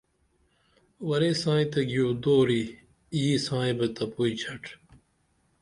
ورے 1.07 1.31
سائیں 1.41 1.67
تہ 1.71 1.79
گیعو 1.89 2.09
دوری 2.23 2.63
یی 3.21 3.33
سائیں 3.45 3.75
بہ 3.77 3.87
تپوئی 3.95 4.33
چھٹ 4.41 4.63